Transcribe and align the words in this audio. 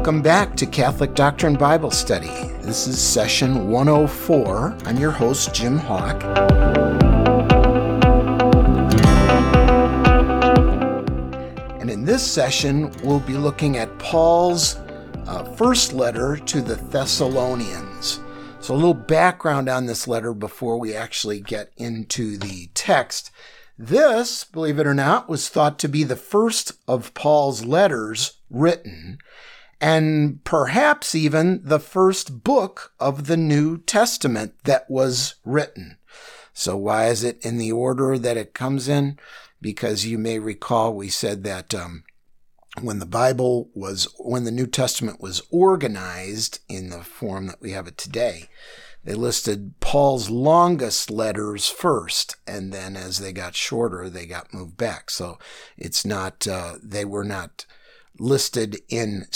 Welcome 0.00 0.22
back 0.22 0.56
to 0.56 0.64
Catholic 0.64 1.14
Doctrine 1.14 1.56
Bible 1.56 1.90
Study. 1.90 2.54
This 2.62 2.86
is 2.86 2.98
session 2.98 3.68
104. 3.68 4.78
I'm 4.86 4.96
your 4.96 5.10
host, 5.10 5.54
Jim 5.54 5.76
Hawk. 5.76 6.24
And 11.78 11.90
in 11.90 12.06
this 12.06 12.26
session, 12.26 12.90
we'll 13.04 13.20
be 13.20 13.34
looking 13.34 13.76
at 13.76 13.98
Paul's 13.98 14.76
uh, 15.26 15.44
first 15.56 15.92
letter 15.92 16.38
to 16.46 16.62
the 16.62 16.76
Thessalonians. 16.76 18.20
So, 18.60 18.72
a 18.72 18.76
little 18.76 18.94
background 18.94 19.68
on 19.68 19.84
this 19.84 20.08
letter 20.08 20.32
before 20.32 20.78
we 20.78 20.94
actually 20.94 21.40
get 21.40 21.72
into 21.76 22.38
the 22.38 22.70
text. 22.72 23.30
This, 23.78 24.44
believe 24.44 24.78
it 24.78 24.86
or 24.86 24.94
not, 24.94 25.28
was 25.28 25.50
thought 25.50 25.78
to 25.80 25.88
be 25.88 26.04
the 26.04 26.16
first 26.16 26.72
of 26.88 27.12
Paul's 27.12 27.66
letters 27.66 28.38
written, 28.48 29.18
and 29.80 30.44
perhaps 30.44 31.14
even 31.14 31.60
the 31.64 31.78
first 31.78 32.44
book 32.44 32.92
of 33.00 33.26
the 33.26 33.36
New 33.36 33.78
Testament 33.78 34.54
that 34.64 34.90
was 34.90 35.36
written. 35.44 35.96
So, 36.52 36.76
why 36.76 37.06
is 37.06 37.24
it 37.24 37.44
in 37.44 37.56
the 37.56 37.72
order 37.72 38.18
that 38.18 38.36
it 38.36 38.52
comes 38.52 38.88
in? 38.88 39.18
Because 39.60 40.04
you 40.04 40.18
may 40.18 40.38
recall 40.38 40.94
we 40.94 41.08
said 41.08 41.44
that 41.44 41.74
um, 41.74 42.04
when 42.80 42.98
the 42.98 43.06
Bible 43.06 43.70
was, 43.74 44.06
when 44.18 44.44
the 44.44 44.50
New 44.50 44.66
Testament 44.66 45.20
was 45.20 45.42
organized 45.50 46.60
in 46.68 46.90
the 46.90 47.02
form 47.02 47.46
that 47.46 47.60
we 47.62 47.70
have 47.72 47.86
it 47.86 47.96
today, 47.96 48.48
they 49.04 49.14
listed 49.14 49.80
Paul's 49.80 50.28
longest 50.28 51.10
letters 51.10 51.68
first, 51.68 52.36
and 52.46 52.72
then 52.72 52.96
as 52.96 53.18
they 53.18 53.32
got 53.32 53.54
shorter, 53.54 54.10
they 54.10 54.26
got 54.26 54.52
moved 54.52 54.76
back. 54.76 55.08
So 55.08 55.38
it's 55.78 56.04
not, 56.04 56.46
uh, 56.46 56.74
they 56.82 57.06
were 57.06 57.24
not 57.24 57.64
listed 58.20 58.76
in, 58.88 59.26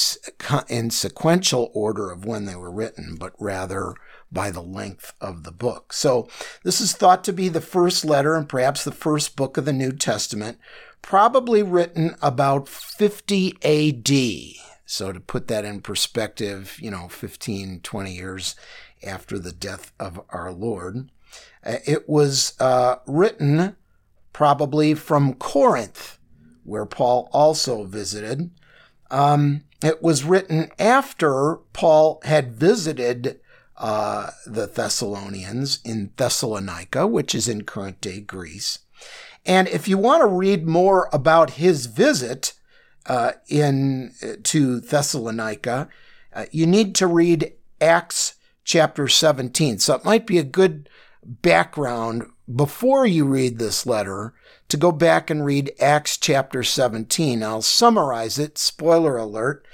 in 0.68 0.90
sequential 0.90 1.70
order 1.74 2.10
of 2.10 2.24
when 2.24 2.44
they 2.44 2.54
were 2.54 2.70
written, 2.70 3.16
but 3.18 3.32
rather 3.38 3.94
by 4.30 4.50
the 4.50 4.62
length 4.62 5.14
of 5.20 5.44
the 5.44 5.52
book. 5.52 5.92
So 5.92 6.28
this 6.64 6.80
is 6.80 6.92
thought 6.92 7.24
to 7.24 7.32
be 7.32 7.48
the 7.48 7.60
first 7.60 8.04
letter 8.04 8.34
and 8.34 8.48
perhaps 8.48 8.84
the 8.84 8.92
first 8.92 9.36
book 9.36 9.56
of 9.56 9.64
the 9.64 9.72
New 9.72 9.92
Testament, 9.92 10.58
probably 11.02 11.62
written 11.62 12.14
about 12.20 12.68
50 12.68 13.56
AD. 13.62 14.60
So 14.84 15.12
to 15.12 15.20
put 15.20 15.48
that 15.48 15.64
in 15.64 15.80
perspective, 15.80 16.76
you 16.80 16.90
know, 16.90 17.08
15, 17.08 17.80
20 17.80 18.14
years 18.14 18.54
after 19.04 19.38
the 19.38 19.52
death 19.52 19.92
of 19.98 20.20
our 20.30 20.52
Lord. 20.52 21.10
Uh, 21.64 21.76
it 21.86 22.08
was 22.08 22.54
uh, 22.60 22.96
written 23.06 23.76
probably 24.32 24.94
from 24.94 25.34
Corinth, 25.34 26.18
where 26.64 26.86
Paul 26.86 27.28
also 27.32 27.84
visited. 27.84 28.50
Um, 29.14 29.62
it 29.80 30.02
was 30.02 30.24
written 30.24 30.72
after 30.76 31.58
Paul 31.72 32.20
had 32.24 32.54
visited 32.54 33.38
uh, 33.76 34.30
the 34.44 34.66
Thessalonians 34.66 35.78
in 35.84 36.10
Thessalonica, 36.16 37.06
which 37.06 37.32
is 37.32 37.46
in 37.46 37.62
current 37.62 38.00
day 38.00 38.20
Greece. 38.20 38.80
And 39.46 39.68
if 39.68 39.86
you 39.86 39.98
want 39.98 40.22
to 40.22 40.26
read 40.26 40.66
more 40.66 41.08
about 41.12 41.50
his 41.50 41.86
visit 41.86 42.54
uh, 43.06 43.32
in 43.46 44.14
uh, 44.20 44.32
to 44.42 44.80
Thessalonica, 44.80 45.88
uh, 46.32 46.46
you 46.50 46.66
need 46.66 46.96
to 46.96 47.06
read 47.06 47.52
Acts 47.80 48.34
chapter 48.64 49.06
17. 49.06 49.78
So 49.78 49.94
it 49.94 50.04
might 50.04 50.26
be 50.26 50.38
a 50.38 50.44
good 50.44 50.88
background 51.22 52.24
before 52.52 53.06
you 53.06 53.26
read 53.26 53.60
this 53.60 53.86
letter 53.86 54.34
to 54.74 54.80
go 54.80 54.90
back 54.90 55.30
and 55.30 55.44
read 55.44 55.72
Acts 55.80 56.16
chapter 56.16 56.64
17. 56.64 57.44
I'll 57.44 57.62
summarize 57.62 58.40
it. 58.40 58.58
Spoiler 58.58 59.16
alert. 59.16 59.64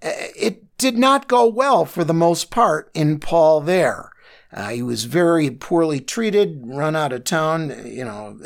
Uh, 0.00 0.12
it 0.36 0.78
did 0.78 0.96
not 0.96 1.26
go 1.26 1.44
well 1.48 1.84
for 1.84 2.04
the 2.04 2.14
most 2.14 2.52
part 2.52 2.88
in 2.94 3.18
Paul 3.18 3.60
there. 3.60 4.10
Uh, 4.52 4.68
he 4.68 4.80
was 4.80 5.06
very 5.06 5.50
poorly 5.50 5.98
treated, 5.98 6.60
run 6.64 6.94
out 6.94 7.12
of 7.12 7.24
town. 7.24 7.84
You 7.84 8.04
know, 8.04 8.38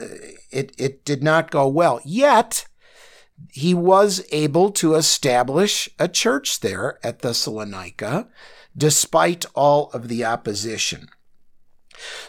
it, 0.51 0.73
it 0.79 1.05
did 1.05 1.23
not 1.23 1.51
go 1.51 1.69
well. 1.69 2.01
Yet, 2.07 2.65
he 3.53 3.75
was 3.75 4.27
able 4.33 4.71
to 4.71 4.95
establish 4.95 5.91
a 5.99 6.09
church 6.09 6.61
there 6.61 6.99
at 7.05 7.19
Thessalonica 7.19 8.29
despite 8.75 9.45
all 9.55 9.91
of 9.91 10.09
the 10.09 10.25
opposition. 10.25 11.11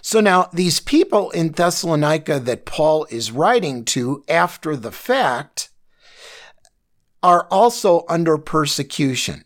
So 0.02 0.19
now, 0.19 0.50
these 0.53 0.80
people 0.80 1.30
in 1.31 1.52
Thessalonica 1.52 2.40
that 2.40 2.66
Paul 2.66 3.06
is 3.09 3.31
writing 3.31 3.85
to 3.85 4.24
after 4.28 4.75
the 4.75 4.91
fact 4.91 5.69
are 7.22 7.47
also 7.52 8.06
under 8.07 8.38
persecution. 8.38 9.44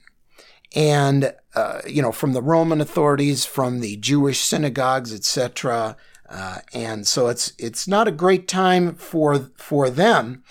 And, 0.75 1.33
uh, 1.55 1.81
you 1.87 2.01
know, 2.01 2.11
from 2.11 2.33
the 2.33 2.41
Roman 2.41 2.81
authorities, 2.81 3.45
from 3.45 3.79
the 3.79 3.97
Jewish 3.97 4.41
synagogues, 4.41 5.13
etc. 5.13 5.97
Uh, 6.29 6.59
and 6.73 7.05
so 7.05 7.27
it's, 7.27 7.53
it's 7.59 7.87
not 7.87 8.07
a 8.07 8.11
great 8.11 8.47
time 8.47 8.95
for, 8.95 9.51
for 9.55 9.89
them. 9.89 10.43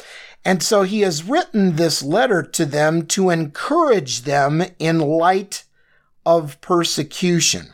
And 0.44 0.62
so 0.62 0.82
he 0.82 1.00
has 1.00 1.24
written 1.24 1.76
this 1.76 2.02
letter 2.02 2.42
to 2.42 2.64
them 2.64 3.06
to 3.06 3.30
encourage 3.30 4.22
them 4.22 4.62
in 4.78 4.98
light 4.98 5.64
of 6.26 6.60
persecution. 6.60 7.72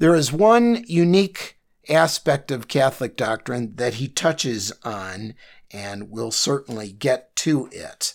There 0.00 0.14
is 0.14 0.32
one 0.32 0.82
unique 0.86 1.58
aspect 1.86 2.50
of 2.50 2.68
Catholic 2.68 3.18
doctrine 3.18 3.74
that 3.76 3.94
he 3.94 4.08
touches 4.08 4.72
on, 4.82 5.34
and 5.70 6.08
we'll 6.08 6.30
certainly 6.30 6.90
get 6.90 7.36
to 7.36 7.68
it. 7.70 8.14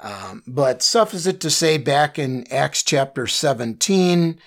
Um, 0.00 0.42
but 0.46 0.82
suffice 0.82 1.26
it 1.26 1.38
to 1.40 1.50
say, 1.50 1.76
back 1.76 2.18
in 2.18 2.50
Acts 2.50 2.82
chapter 2.82 3.26
17, 3.26 4.40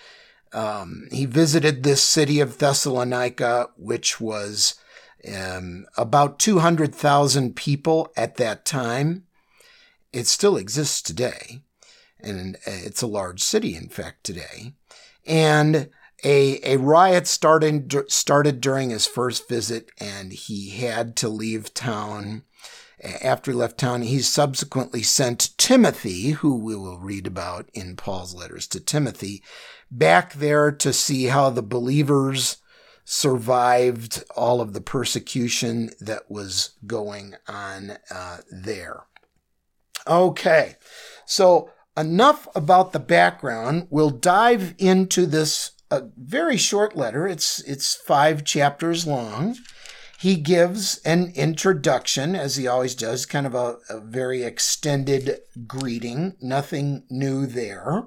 um, 0.51 1.07
he 1.11 1.27
visited 1.27 1.83
this 1.83 2.03
city 2.03 2.39
of 2.39 2.57
Thessalonica, 2.57 3.69
which 3.77 4.19
was 4.19 4.73
um, 5.31 5.85
about 5.95 6.39
200,000 6.39 7.55
people 7.55 8.11
at 8.17 8.37
that 8.37 8.65
time. 8.65 9.25
It 10.11 10.25
still 10.25 10.57
exists 10.57 11.03
today 11.03 11.61
and 12.19 12.55
uh, 12.65 12.81
it's 12.81 13.03
a 13.03 13.07
large 13.07 13.43
city, 13.43 13.75
in 13.75 13.89
fact, 13.89 14.23
today. 14.23 14.73
And 15.23 15.91
a, 16.23 16.59
a 16.63 16.77
riot 16.77 17.27
started, 17.27 17.93
started 18.09 18.61
during 18.61 18.89
his 18.89 19.05
first 19.05 19.47
visit, 19.49 19.89
and 19.99 20.31
he 20.31 20.71
had 20.71 21.15
to 21.17 21.29
leave 21.29 21.73
town. 21.73 22.43
After 23.21 23.51
he 23.51 23.57
left 23.57 23.77
town, 23.77 24.03
he 24.03 24.21
subsequently 24.21 25.03
sent 25.03 25.57
Timothy, 25.57 26.31
who 26.31 26.57
we 26.57 26.75
will 26.75 26.99
read 26.99 27.27
about 27.27 27.69
in 27.73 27.97
Paul's 27.97 28.33
letters 28.33 28.65
to 28.67 28.79
Timothy, 28.79 29.43
back 29.91 30.33
there 30.33 30.71
to 30.71 30.93
see 30.93 31.25
how 31.25 31.49
the 31.49 31.61
believers 31.61 32.57
survived 33.03 34.23
all 34.35 34.61
of 34.61 34.71
the 34.71 34.81
persecution 34.81 35.91
that 35.99 36.31
was 36.31 36.77
going 36.87 37.35
on 37.47 37.97
uh, 38.09 38.37
there. 38.49 39.03
Okay, 40.07 40.75
so 41.25 41.69
enough 41.97 42.47
about 42.55 42.93
the 42.93 42.99
background. 42.99 43.87
We'll 43.89 44.09
dive 44.09 44.75
into 44.77 45.25
this 45.25 45.71
a 45.93 46.09
very 46.17 46.57
short 46.57 46.95
letter. 46.95 47.27
It's 47.27 47.59
it's 47.61 47.95
5 47.95 48.43
chapters 48.43 49.05
long. 49.05 49.55
He 50.19 50.35
gives 50.35 50.99
an 50.99 51.33
introduction 51.35 52.35
as 52.35 52.55
he 52.55 52.67
always 52.67 52.95
does, 52.95 53.25
kind 53.25 53.45
of 53.45 53.53
a, 53.53 53.77
a 53.89 53.99
very 53.99 54.43
extended 54.43 55.39
greeting, 55.67 56.37
nothing 56.41 57.03
new 57.09 57.45
there. 57.45 58.05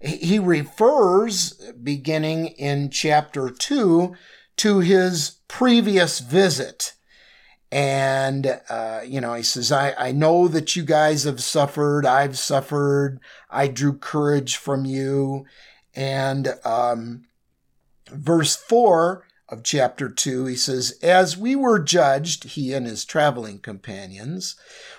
He 0.00 0.38
refers 0.38 1.52
beginning 1.82 2.46
in 2.46 2.90
chapter 2.90 3.50
2 3.50 4.14
to 4.56 4.78
his 4.80 5.38
previous 5.48 6.20
visit 6.20 6.94
and, 7.72 8.60
uh, 8.68 9.00
you 9.04 9.20
know, 9.20 9.34
he 9.34 9.42
says, 9.42 9.72
I, 9.72 9.92
I 9.98 10.12
know 10.12 10.46
that 10.48 10.76
you 10.76 10.84
guys 10.84 11.24
have 11.24 11.42
suffered. 11.42 12.06
I've 12.06 12.38
suffered. 12.38 13.18
I 13.50 13.66
drew 13.66 13.98
courage 13.98 14.56
from 14.56 14.84
you. 14.84 15.44
And 15.96 16.54
um, 16.64 17.24
verse 18.10 18.54
4 18.54 19.24
of 19.48 19.62
chapter 19.62 20.08
2, 20.10 20.44
he 20.46 20.56
says, 20.56 20.98
As 21.02 21.36
we 21.36 21.56
were 21.56 21.78
judged, 21.78 22.44
he 22.44 22.74
and 22.74 22.86
his 22.86 23.04
traveling 23.04 23.58
companions, 23.58 24.56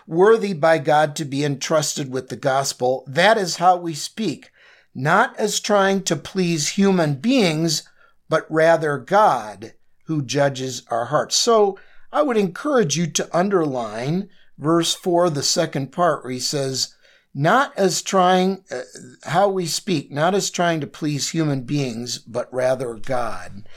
worthy 0.07 0.53
by 0.53 0.79
God 0.79 1.15
to 1.17 1.25
be 1.25 1.45
entrusted 1.45 2.11
with 2.11 2.29
the 2.29 2.35
gospel, 2.35 3.03
that 3.07 3.37
is 3.37 3.57
how 3.57 3.77
we 3.77 3.93
speak, 3.93 4.49
not 4.95 5.37
as 5.37 5.59
trying 5.59 6.01
to 6.03 6.15
please 6.15 6.69
human 6.69 7.15
beings, 7.15 7.87
but 8.27 8.49
rather 8.49 8.97
God 8.97 9.73
who 10.05 10.23
judges 10.23 10.83
our 10.89 11.05
hearts. 11.05 11.35
So, 11.35 11.77
I 12.11 12.21
would 12.21 12.37
encourage 12.37 12.97
you 12.97 13.07
to 13.07 13.37
underline 13.37 14.29
verse 14.57 14.95
4, 14.95 15.29
the 15.29 15.43
second 15.43 15.91
part, 15.91 16.23
where 16.23 16.31
he 16.31 16.39
says, 16.39 16.95
not 17.37 17.71
as 17.77 18.01
trying, 18.01 18.63
uh, 18.71 18.81
how 19.25 19.47
we 19.47 19.67
speak, 19.67 20.11
not 20.11 20.33
as 20.33 20.49
trying 20.49 20.81
to 20.81 20.87
please 20.87 21.29
human 21.29 21.61
beings, 21.61 22.17
but 22.17 22.51
rather 22.51 22.95
God. 22.95 23.67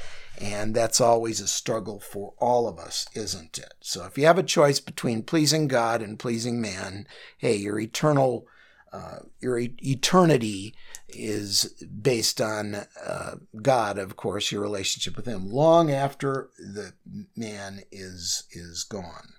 And 0.40 0.74
that's 0.74 0.98
always 0.98 1.40
a 1.40 1.46
struggle 1.46 2.00
for 2.00 2.32
all 2.38 2.66
of 2.66 2.78
us, 2.78 3.06
isn't 3.14 3.58
it? 3.58 3.74
So 3.82 4.06
if 4.06 4.16
you 4.16 4.24
have 4.24 4.38
a 4.38 4.42
choice 4.42 4.80
between 4.80 5.24
pleasing 5.24 5.68
God 5.68 6.00
and 6.00 6.18
pleasing 6.18 6.58
man, 6.58 7.06
hey, 7.36 7.56
your 7.56 7.78
eternal 7.78 8.46
uh, 8.92 9.18
your 9.40 9.58
e- 9.58 9.76
eternity 9.82 10.74
is 11.08 11.84
based 12.02 12.40
on 12.40 12.74
uh, 13.04 13.36
God, 13.62 13.98
of 13.98 14.16
course, 14.16 14.50
your 14.50 14.62
relationship 14.62 15.16
with 15.16 15.26
Him, 15.26 15.48
long 15.48 15.92
after 15.92 16.50
the 16.58 16.94
man 17.36 17.82
is 17.92 18.44
is 18.50 18.82
gone. 18.82 19.34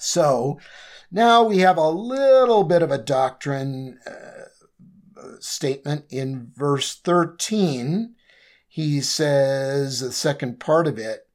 So 0.00 0.58
now 1.10 1.42
we 1.42 1.58
have 1.58 1.76
a 1.76 1.90
little 1.90 2.64
bit 2.64 2.82
of 2.82 2.90
a 2.90 2.98
doctrine 2.98 3.98
uh, 4.06 4.40
statement 5.40 6.06
in 6.08 6.50
verse 6.54 6.96
13. 6.96 8.14
He 8.66 9.00
says, 9.00 10.00
the 10.00 10.12
second 10.12 10.58
part 10.58 10.86
of 10.86 10.98
it, 10.98 11.26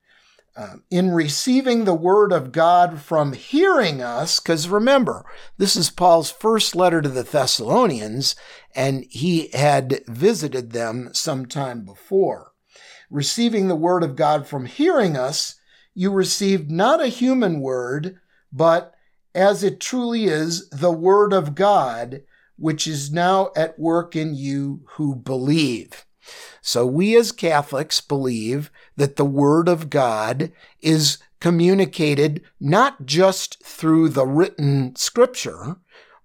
uh, 0.58 0.78
in 0.90 1.12
receiving 1.12 1.84
the 1.84 1.94
word 1.94 2.32
of 2.32 2.54
God 2.54 3.02
from 3.02 3.34
hearing 3.34 4.02
us, 4.02 4.40
because 4.40 4.70
remember, 4.70 5.26
this 5.58 5.76
is 5.76 5.90
Paul's 5.90 6.32
first 6.32 6.76
letter 6.76 7.02
to 7.02 7.10
the 7.10 7.24
Thessalonians, 7.24 8.36
and 8.74 9.06
he 9.10 9.50
had 9.50 10.02
visited 10.08 10.72
them 10.72 11.10
some 11.12 11.46
time 11.46 11.84
before. 11.84 12.54
Receiving 13.12 13.68
the 13.68 13.76
word 13.76 14.02
of 14.02 14.16
God 14.16 14.48
from 14.48 14.66
hearing 14.66 15.18
us, 15.18 15.56
you 15.94 16.10
received 16.10 16.72
not 16.72 17.02
a 17.02 17.08
human 17.08 17.60
word, 17.60 18.18
but 18.56 18.94
as 19.34 19.64
it 19.64 19.82
truly 19.82 20.26
is, 20.26 20.70
the 20.70 20.92
word 20.92 21.34
of 21.34 21.56
God, 21.56 22.22
which 22.56 22.88
is 22.88 23.12
now 23.12 23.52
at 23.56 23.78
work 23.78 24.16
in 24.16 24.34
you 24.34 24.82
who 24.92 25.16
believe. 25.16 26.06
So 26.62 26.86
we 26.86 27.16
as 27.16 27.32
Catholics 27.32 28.02
believe 28.02 28.72
that 28.96 29.18
the 29.18 29.26
Word 29.26 29.68
of 29.70 29.90
God 29.90 30.52
is 30.82 31.20
communicated 31.40 32.42
not 32.60 33.06
just 33.06 33.64
through 33.64 34.10
the 34.10 34.26
written 34.26 34.96
scripture, 34.96 35.76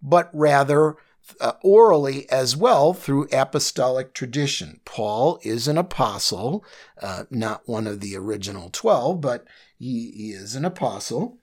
but 0.00 0.30
rather 0.32 0.96
uh, 1.40 1.52
orally 1.62 2.28
as 2.30 2.56
well 2.56 2.94
through 2.94 3.28
apostolic 3.32 4.14
tradition. 4.14 4.80
Paul 4.84 5.38
is 5.42 5.68
an 5.68 5.76
apostle, 5.76 6.64
uh, 7.02 7.24
not 7.30 7.68
one 7.68 7.86
of 7.86 8.00
the 8.00 8.16
original 8.16 8.70
12, 8.70 9.20
but 9.20 9.46
he, 9.78 10.10
he 10.12 10.30
is 10.30 10.54
an 10.54 10.64
apostle. 10.64 11.39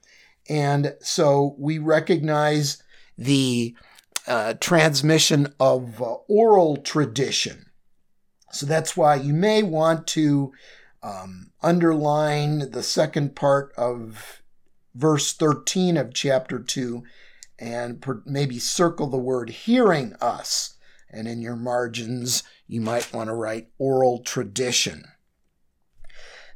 And 0.48 0.94
so 1.00 1.54
we 1.58 1.78
recognize 1.78 2.82
the 3.16 3.74
uh, 4.26 4.54
transmission 4.60 5.52
of 5.58 6.02
uh, 6.02 6.14
oral 6.28 6.76
tradition 6.76 7.68
so 8.52 8.66
that's 8.66 8.96
why 8.96 9.16
you 9.16 9.32
may 9.32 9.62
want 9.62 10.06
to 10.08 10.52
um, 11.02 11.52
underline 11.62 12.70
the 12.70 12.82
second 12.82 13.36
part 13.36 13.72
of 13.76 14.42
verse 14.94 15.32
13 15.32 15.96
of 15.96 16.14
chapter 16.14 16.58
2 16.58 17.02
and 17.58 18.00
per- 18.00 18.22
maybe 18.24 18.58
circle 18.58 19.08
the 19.08 19.18
word 19.18 19.50
hearing 19.50 20.14
us. 20.20 20.74
And 21.10 21.26
in 21.26 21.40
your 21.40 21.56
margins, 21.56 22.42
you 22.66 22.80
might 22.80 23.12
want 23.12 23.28
to 23.28 23.34
write 23.34 23.68
oral 23.78 24.20
tradition. 24.20 25.04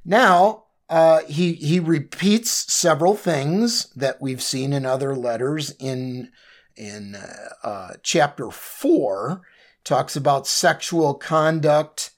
Now, 0.04 0.61
uh, 0.92 1.24
he, 1.24 1.54
he 1.54 1.80
repeats 1.80 2.50
several 2.70 3.16
things 3.16 3.86
that 3.96 4.20
we've 4.20 4.42
seen 4.42 4.74
in 4.74 4.84
other 4.84 5.16
letters 5.16 5.74
in, 5.78 6.30
in 6.76 7.14
uh, 7.14 7.48
uh, 7.66 7.92
chapter 8.02 8.50
4 8.50 9.40
talks 9.84 10.16
about 10.16 10.46
sexual 10.46 11.14
conduct 11.14 12.10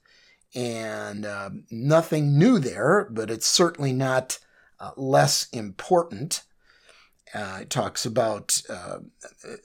and 0.56 1.24
uh, 1.24 1.50
nothing 1.70 2.36
new 2.36 2.58
there, 2.58 3.06
but 3.12 3.30
it's 3.30 3.46
certainly 3.46 3.92
not 3.92 4.40
uh, 4.80 4.90
less 4.96 5.48
important. 5.50 6.42
It 7.32 7.70
talks 7.70 8.04
about 8.04 8.60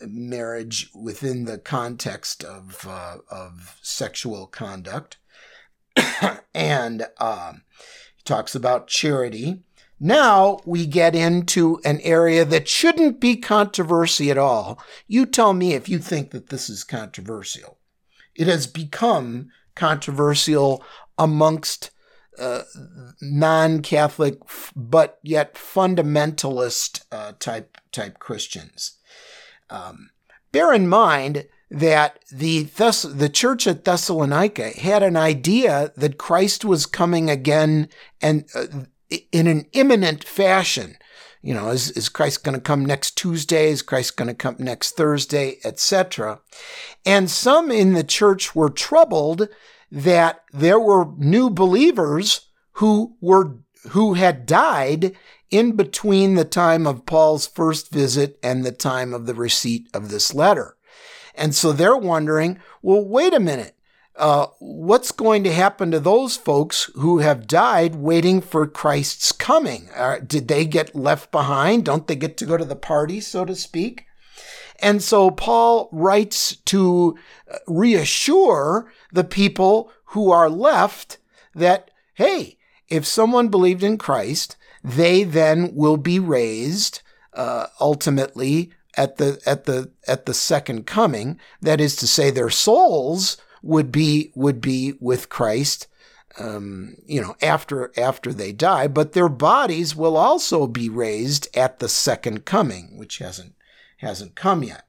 marriage 0.02 0.92
within 0.94 1.46
the 1.46 1.58
context 1.58 2.44
of, 2.44 2.86
of 2.88 3.80
sexual 3.82 4.46
conduct. 4.46 5.18
and 6.54 7.08
um, 7.20 7.64
talks 8.30 8.54
about 8.54 8.88
charity. 8.88 9.64
Now 10.00 10.60
we 10.64 10.86
get 10.86 11.16
into 11.16 11.82
an 11.84 12.00
area 12.02 12.46
that 12.46 12.70
shouldn't 12.70 13.20
be 13.20 13.36
controversy 13.36 14.30
at 14.30 14.38
all. 14.38 14.82
You 15.08 15.26
tell 15.26 15.54
me 15.54 15.74
if 15.74 15.90
you 15.90 15.98
think 15.98 16.30
that 16.32 16.50
this 16.50 16.70
is 16.70 16.84
controversial. 16.84 17.80
It 18.36 18.48
has 18.48 18.68
become 18.68 19.50
controversial 19.76 20.84
amongst 21.18 21.90
uh, 22.38 22.62
non-Catholic 23.20 24.40
but 24.76 25.20
yet 25.24 25.56
fundamentalist 25.56 27.04
uh, 27.12 27.34
type 27.40 27.78
type 27.92 28.20
Christians. 28.20 29.00
Um, 29.72 30.12
bear 30.52 30.72
in 30.72 30.88
mind 30.88 31.48
that 31.72 32.20
the 32.32 32.64
Thess- 32.64 33.04
the 33.04 33.30
church 33.30 33.68
at 33.68 33.86
Thessalonica 33.86 34.70
had 34.70 35.04
an 35.04 35.16
idea 35.16 35.92
that 35.96 36.18
Christ 36.18 36.66
was 36.66 36.86
coming 36.86 37.30
again 37.30 37.90
and 38.22 38.46
uh, 38.56 38.66
in 39.32 39.48
an 39.48 39.66
imminent 39.74 40.24
fashion 40.24 40.98
you 41.42 41.54
know, 41.54 41.70
is, 41.70 41.92
is 41.92 42.10
Christ 42.10 42.44
going 42.44 42.56
to 42.56 42.62
come 42.62 42.86
next 42.86 43.18
Tuesday? 43.18 43.70
Is 43.70 43.82
Christ 43.82 44.18
going 44.18 44.28
to 44.28 44.34
come 44.34 44.58
next 44.60 44.92
Thursday, 44.92 45.58
etc.? 45.64 46.42
And 47.06 47.30
some 47.30 47.72
in 47.72 47.94
the 47.94 48.04
church 48.04 48.56
were 48.56 48.70
troubled 48.70 49.48
that 49.92 50.42
there 50.52 50.80
were 50.80 51.14
new 51.18 51.50
believers 51.50 52.48
who 52.74 53.16
were 53.22 53.58
who 53.92 54.14
had 54.16 54.46
died 54.46 55.16
in 55.50 55.76
between 55.78 56.36
the 56.36 56.46
time 56.46 56.86
of 56.86 57.06
Paul's 57.06 57.48
first 57.48 57.92
visit 57.92 58.38
and 58.44 58.66
the 58.66 58.74
time 58.74 59.14
of 59.14 59.26
the 59.26 59.34
receipt 59.34 59.88
of 59.94 60.10
this 60.10 60.34
letter. 60.34 60.76
And 61.36 61.56
so 61.56 61.72
they're 61.72 61.98
wondering, 61.98 62.60
well, 62.82 63.04
wait 63.04 63.34
a 63.34 63.40
minute 63.40 63.76
uh, 64.20 64.48
what's 64.60 65.14
going 65.14 65.46
to 65.46 65.54
happen 65.54 65.92
to 65.92 66.00
those 66.00 66.36
folks 66.36 66.92
who 66.96 67.20
have 67.20 67.48
died 67.48 67.96
waiting 67.96 68.42
for 68.42 68.68
Christ's 68.68 69.32
coming? 69.32 69.90
Uh, 69.96 70.18
did 70.20 70.50
they 70.50 70.66
get 70.66 70.94
left 70.94 71.32
behind? 71.32 71.86
Don't 71.86 72.06
they 72.06 72.18
get 72.18 72.36
to 72.38 72.46
go 72.46 72.58
to 72.58 72.66
the 72.66 72.76
party, 72.76 73.22
so 73.22 73.46
to 73.46 73.56
speak? 73.56 74.06
And 74.82 75.02
so 75.02 75.32
Paul 75.32 75.90
writes 75.94 76.58
to 76.66 77.18
uh, 77.50 77.58
reassure 77.66 78.92
the 79.12 79.24
people 79.24 79.90
who 80.08 80.32
are 80.32 80.50
left 80.50 81.18
that, 81.56 81.90
hey, 82.16 82.58
if 82.90 83.06
someone 83.06 83.48
believed 83.48 83.84
in 83.84 83.98
Christ, 83.98 84.58
they 84.84 85.24
then 85.24 85.74
will 85.76 85.98
be 85.98 86.20
raised 86.20 87.02
uh, 87.34 87.68
ultimately 87.80 88.74
at 89.00 89.18
the 89.18 89.42
at 89.48 89.64
the 89.64 89.92
at 90.08 90.28
the 90.28 90.34
second 90.36 90.86
coming. 90.86 91.40
That 91.62 91.82
is 91.82 91.96
to 91.98 92.08
say, 92.08 92.30
their 92.30 92.52
souls 92.52 93.38
would 93.64 93.92
be 93.92 94.32
would 94.36 94.62
be 94.62 94.94
with 95.00 95.30
Christ 95.30 95.88
um, 96.38 96.96
you 97.06 97.22
know 97.22 97.36
after 97.42 97.92
after 97.98 98.34
they 98.34 98.52
die 98.52 98.88
but 98.88 99.14
their 99.14 99.30
bodies 99.30 99.96
will 99.96 100.16
also 100.16 100.68
be 100.68 100.90
raised 100.90 101.48
at 101.56 101.80
the 101.80 101.90
second 101.90 102.46
coming 102.46 102.98
which 102.98 103.18
hasn't 103.18 103.56
hasn't 103.98 104.36
come 104.36 104.64
yet 104.64 104.86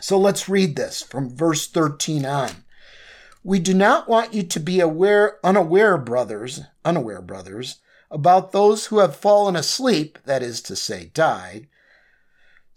so 0.00 0.18
let's 0.18 0.48
read 0.48 0.76
this 0.76 1.02
from 1.02 1.34
verse 1.34 1.66
13 1.66 2.26
on 2.26 2.50
we 3.42 3.58
do 3.58 3.74
not 3.74 4.08
want 4.08 4.34
you 4.34 4.42
to 4.42 4.60
be 4.60 4.80
aware 4.80 5.38
unaware 5.44 5.96
brothers 5.96 6.60
unaware 6.84 7.22
brothers 7.22 7.78
about 8.10 8.52
those 8.52 8.86
who 8.86 8.98
have 8.98 9.16
fallen 9.16 9.56
asleep 9.56 10.18
that 10.24 10.42
is 10.42 10.60
to 10.60 10.76
say 10.76 11.10
died 11.14 11.66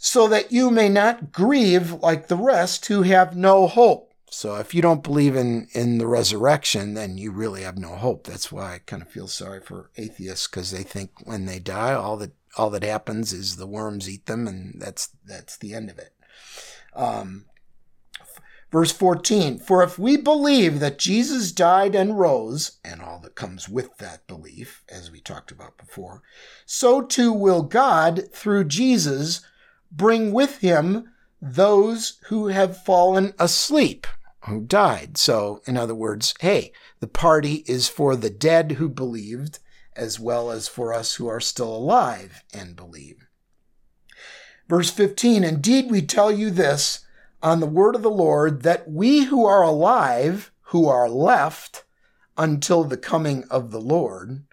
so 0.06 0.28
that 0.28 0.52
you 0.52 0.70
may 0.70 0.90
not 0.90 1.32
grieve 1.32 1.92
like 1.94 2.28
the 2.28 2.38
rest 2.38 2.86
who 2.86 3.02
have 3.02 3.36
no 3.36 3.68
hope 3.68 4.14
so 4.36 4.56
if 4.56 4.74
you 4.74 4.82
don't 4.82 5.02
believe 5.02 5.36
in 5.38 5.70
in 5.74 5.98
the 5.98 6.08
resurrection, 6.08 6.94
then 6.94 7.18
you 7.18 7.32
really 7.32 7.62
have 7.62 7.78
no 7.78 7.96
hope. 7.96 8.26
That's 8.28 8.52
why 8.52 8.74
I 8.74 8.80
kind 8.80 9.02
of 9.02 9.08
feel 9.08 9.30
sorry 9.30 9.62
for 9.62 9.92
atheists 9.96 10.46
because 10.46 10.72
they 10.72 10.84
think 10.84 11.12
when 11.26 11.46
they 11.46 11.58
die, 11.58 11.94
all 11.94 12.18
that 12.18 12.34
all 12.58 12.70
that 12.72 12.84
happens 12.84 13.32
is 13.32 13.56
the 13.56 13.66
worms 13.66 14.10
eat 14.10 14.26
them, 14.26 14.46
and 14.46 14.76
that's 14.78 15.08
that's 15.26 15.56
the 15.56 15.74
end 15.74 15.90
of 15.90 16.00
it. 16.00 16.14
Um, 16.94 17.46
verse 18.74 18.92
14 18.92 19.60
For 19.60 19.82
if 19.84 19.98
we 19.98 20.18
believe 20.18 20.82
that 20.82 21.00
Jesus 21.00 21.54
died 21.54 21.96
and 21.96 22.20
rose, 22.20 22.80
and 22.84 23.02
all 23.02 23.20
that 23.20 23.36
comes 23.36 23.70
with 23.70 23.98
that 24.00 24.28
belief, 24.28 24.84
as 24.90 25.10
we 25.10 25.22
talked 25.22 25.50
about 25.50 25.78
before, 25.78 26.24
so 26.66 27.02
too 27.02 27.32
will 27.32 27.62
God, 27.62 28.24
through 28.34 28.66
Jesus, 28.66 29.42
bring 29.92 30.32
with 30.32 30.60
him 30.60 31.12
those 31.42 32.18
who 32.28 32.48
have 32.48 32.84
fallen 32.84 33.34
asleep 33.38 34.08
who 34.46 34.62
died. 34.62 35.18
So, 35.18 35.62
in 35.66 35.78
other 35.78 35.96
words, 35.96 36.34
hey, 36.40 36.72
the 37.00 37.08
party 37.08 37.64
is 37.68 37.88
for 37.88 38.16
the 38.16 38.30
dead 38.30 38.74
who 38.74 38.90
believed 38.90 39.60
as 39.96 40.20
well 40.20 40.52
as 40.52 40.68
for 40.68 40.94
us 40.94 41.16
who 41.16 41.28
are 41.28 41.40
still 41.40 41.74
alive 41.76 42.44
and 42.54 42.76
believe. 42.76 43.28
Verse 44.68 44.90
15 44.90 45.44
Indeed, 45.44 45.90
we 45.90 46.02
tell 46.02 46.32
you 46.32 46.50
this 46.52 47.06
on 47.42 47.60
the 47.60 47.68
word 47.68 47.96
of 47.96 48.02
the 48.02 48.10
Lord 48.10 48.64
that 48.64 48.90
we 48.90 49.26
who 49.26 49.46
are 49.46 49.64
alive, 49.64 50.52
who 50.70 50.88
are 50.88 51.10
left 51.10 51.84
until 52.38 52.84
the 52.84 52.98
coming 52.98 53.46
of 53.50 53.72
the 53.72 53.82
Lord, 53.82 54.44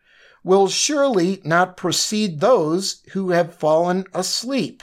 will 0.44 0.68
surely 0.68 1.40
not 1.44 1.76
precede 1.76 2.40
those 2.40 3.02
who 3.12 3.30
have 3.30 3.54
fallen 3.54 4.04
asleep. 4.12 4.82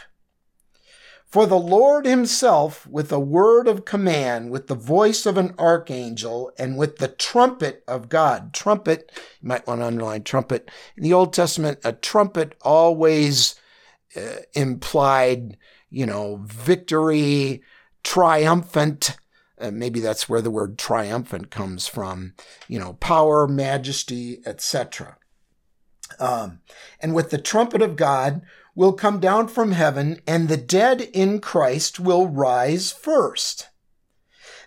For 1.29 1.45
the 1.45 1.59
Lord 1.59 2.07
himself, 2.07 2.87
with 2.87 3.11
a 3.11 3.19
word 3.19 3.67
of 3.67 3.85
command, 3.85 4.49
with 4.49 4.65
the 4.65 4.73
voice 4.73 5.27
of 5.27 5.37
an 5.37 5.53
archangel, 5.59 6.51
and 6.57 6.75
with 6.75 6.97
the 6.97 7.07
trumpet 7.07 7.83
of 7.87 8.09
God. 8.09 8.51
Trumpet, 8.51 9.11
you 9.39 9.47
might 9.47 9.67
want 9.67 9.81
to 9.81 9.85
underline 9.85 10.23
trumpet. 10.23 10.71
In 10.97 11.03
the 11.03 11.13
Old 11.13 11.31
Testament, 11.31 11.79
a 11.83 11.93
trumpet 11.93 12.55
always 12.63 13.53
uh, 14.17 14.37
implied, 14.55 15.55
you 15.91 16.07
know, 16.07 16.41
victory, 16.43 17.61
triumphant. 18.03 19.15
Uh, 19.59 19.69
maybe 19.69 19.99
that's 19.99 20.27
where 20.27 20.41
the 20.41 20.49
word 20.49 20.79
triumphant 20.79 21.51
comes 21.51 21.85
from. 21.85 22.33
You 22.67 22.79
know, 22.79 22.93
power, 22.93 23.47
majesty, 23.47 24.41
etc. 24.47 25.17
Um, 26.19 26.61
and 26.99 27.13
with 27.13 27.29
the 27.29 27.37
trumpet 27.37 27.83
of 27.83 27.95
God, 27.95 28.41
will 28.79 28.93
come 28.93 29.19
down 29.19 29.45
from 29.45 29.73
heaven, 29.73 30.21
and 30.25 30.47
the 30.47 30.55
dead 30.55 31.01
in 31.11 31.41
Christ 31.41 31.99
will 31.99 32.29
rise 32.29 32.93
first. 32.93 33.67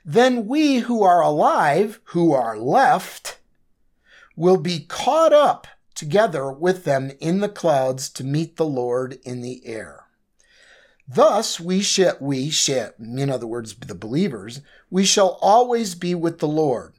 Then 0.04 0.46
we 0.46 0.80
who 0.80 1.02
are 1.02 1.22
alive, 1.22 1.98
who 2.08 2.30
are 2.34 2.58
left, 2.58 3.38
will 4.36 4.58
be 4.58 4.80
caught 4.80 5.32
up 5.32 5.66
together 5.94 6.52
with 6.52 6.84
them 6.84 7.10
in 7.20 7.40
the 7.40 7.48
clouds 7.48 8.10
to 8.10 8.22
meet 8.22 8.56
the 8.58 8.66
Lord 8.66 9.18
in 9.24 9.40
the 9.40 9.64
air. 9.64 10.04
Thus 11.08 11.58
we 11.58 11.80
shall, 11.80 12.18
we 12.20 12.50
shall, 12.50 12.90
in 12.98 13.30
other 13.30 13.46
words, 13.46 13.74
the 13.74 13.94
believers, 13.94 14.60
we 14.90 15.06
shall 15.06 15.38
always 15.40 15.94
be 15.94 16.14
with 16.14 16.38
the 16.38 16.46
Lord. 16.46 16.92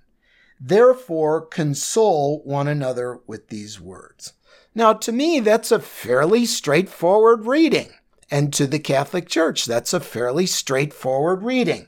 Therefore, 0.60 1.46
console 1.46 2.42
one 2.44 2.68
another 2.68 3.20
with 3.28 3.50
these 3.50 3.80
words. 3.80 4.34
Now, 4.76 4.94
to 4.94 5.12
me, 5.12 5.40
that's 5.40 5.72
a 5.72 5.80
fairly 5.80 6.46
straightforward 6.46 7.46
reading. 7.46 7.92
And 8.32 8.52
to 8.54 8.66
the 8.66 8.80
Catholic 8.80 9.30
Church, 9.30 9.66
that's 9.66 9.94
a 9.94 10.00
fairly 10.00 10.46
straightforward 10.46 11.44
reading. 11.44 11.88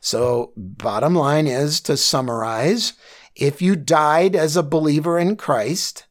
So, 0.00 0.52
bottom 0.56 1.14
line 1.14 1.46
is 1.46 1.80
to 1.82 1.96
summarize 1.96 2.94
if 3.34 3.62
you 3.62 3.76
died 3.76 4.34
as 4.34 4.56
a 4.56 4.62
believer 4.62 5.18
in 5.18 5.36
Christ, 5.36 6.06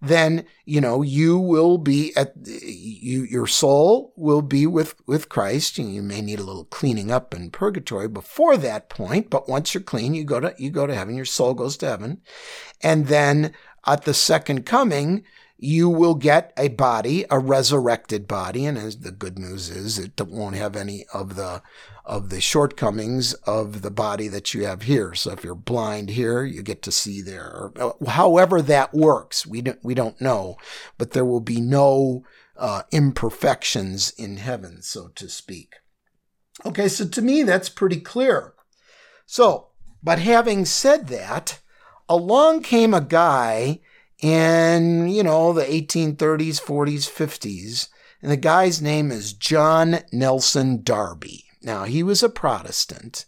then 0.00 0.44
you 0.64 0.80
know 0.80 1.02
you 1.02 1.38
will 1.38 1.78
be 1.78 2.14
at 2.16 2.34
you 2.44 3.22
your 3.22 3.46
soul 3.46 4.12
will 4.16 4.42
be 4.42 4.66
with 4.66 4.94
with 5.06 5.28
Christ 5.28 5.78
and 5.78 5.94
you 5.94 6.02
may 6.02 6.20
need 6.20 6.38
a 6.38 6.44
little 6.44 6.66
cleaning 6.66 7.10
up 7.10 7.34
in 7.34 7.50
purgatory 7.50 8.08
before 8.08 8.56
that 8.58 8.90
point 8.90 9.30
but 9.30 9.48
once 9.48 9.72
you're 9.72 9.82
clean 9.82 10.14
you 10.14 10.24
go 10.24 10.38
to 10.38 10.54
you 10.58 10.70
go 10.70 10.86
to 10.86 10.94
heaven 10.94 11.14
your 11.14 11.24
soul 11.24 11.54
goes 11.54 11.76
to 11.78 11.86
heaven 11.86 12.20
and 12.82 13.06
then 13.06 13.52
at 13.86 14.02
the 14.02 14.14
second 14.14 14.66
coming 14.66 15.24
you 15.58 15.88
will 15.88 16.14
get 16.14 16.52
a 16.56 16.68
body, 16.68 17.24
a 17.30 17.38
resurrected 17.38 18.28
body, 18.28 18.66
and 18.66 18.76
as 18.76 18.98
the 18.98 19.10
good 19.10 19.38
news 19.38 19.70
is, 19.70 19.98
it 19.98 20.20
won't 20.20 20.56
have 20.56 20.76
any 20.76 21.06
of 21.12 21.36
the 21.36 21.62
of 22.04 22.30
the 22.30 22.40
shortcomings 22.40 23.34
of 23.44 23.82
the 23.82 23.90
body 23.90 24.28
that 24.28 24.54
you 24.54 24.64
have 24.64 24.82
here. 24.82 25.12
So 25.12 25.32
if 25.32 25.42
you're 25.42 25.56
blind 25.56 26.10
here, 26.10 26.44
you 26.44 26.62
get 26.62 26.80
to 26.82 26.92
see 26.92 27.20
there. 27.20 27.72
Uh, 27.74 27.92
however 28.06 28.62
that 28.62 28.94
works, 28.94 29.46
we 29.46 29.62
don't 29.62 29.82
we 29.82 29.94
don't 29.94 30.20
know, 30.20 30.56
but 30.98 31.12
there 31.12 31.24
will 31.24 31.40
be 31.40 31.60
no 31.60 32.22
uh, 32.56 32.82
imperfections 32.92 34.10
in 34.10 34.36
heaven, 34.36 34.82
so 34.82 35.08
to 35.08 35.28
speak. 35.28 35.76
Okay, 36.64 36.88
so 36.88 37.06
to 37.08 37.22
me 37.22 37.42
that's 37.42 37.68
pretty 37.68 38.00
clear. 38.00 38.54
So, 39.24 39.68
but 40.02 40.18
having 40.18 40.64
said 40.64 41.08
that, 41.08 41.60
along 42.08 42.62
came 42.62 42.94
a 42.94 43.00
guy 43.00 43.80
in, 44.20 45.08
you 45.08 45.22
know, 45.22 45.52
the 45.52 45.64
1830s, 45.64 46.60
40s, 46.60 47.08
50s. 47.10 47.88
And 48.22 48.30
the 48.30 48.36
guy's 48.36 48.80
name 48.80 49.10
is 49.10 49.32
John 49.32 50.00
Nelson 50.12 50.82
Darby. 50.82 51.44
Now, 51.62 51.84
he 51.84 52.02
was 52.02 52.22
a 52.22 52.28
Protestant 52.28 53.26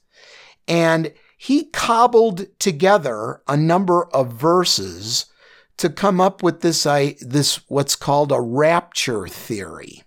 and 0.67 1.13
he 1.37 1.65
cobbled 1.67 2.47
together 2.59 3.43
a 3.47 3.57
number 3.57 4.05
of 4.15 4.33
verses 4.33 5.27
to 5.77 5.89
come 5.89 6.21
up 6.21 6.43
with 6.43 6.61
this, 6.61 6.85
I, 6.87 7.17
this 7.21 7.61
what's 7.69 7.95
called 7.97 8.33
a 8.33 8.41
rapture 8.41 9.29
theory. 9.29 10.03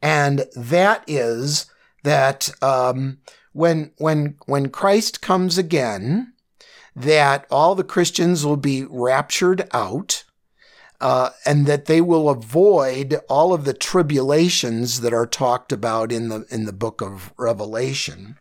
And 0.00 0.46
that 0.56 1.04
is 1.06 1.66
that 2.02 2.50
um, 2.62 3.18
when, 3.52 3.92
when, 3.98 4.36
when 4.46 4.70
Christ 4.70 5.20
comes 5.20 5.58
again, 5.58 6.29
that 7.02 7.46
all 7.50 7.74
the 7.74 7.84
Christians 7.84 8.44
will 8.44 8.56
be 8.56 8.84
raptured 8.84 9.68
out. 9.72 10.24
Uh, 11.00 11.30
and 11.46 11.64
that 11.64 11.86
they 11.86 12.02
will 12.02 12.28
avoid 12.28 13.18
all 13.26 13.54
of 13.54 13.64
the 13.64 13.72
tribulations 13.72 15.00
that 15.00 15.14
are 15.14 15.24
talked 15.24 15.72
about 15.72 16.12
in 16.12 16.28
the 16.28 16.44
in 16.50 16.66
the 16.66 16.74
book 16.74 17.00
of 17.00 17.32
Revelation, 17.38 18.36